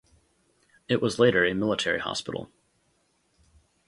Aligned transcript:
It 0.87 0.99
was 0.99 1.19
later 1.19 1.45
a 1.45 1.53
military 1.53 1.99
hospital. 1.99 2.49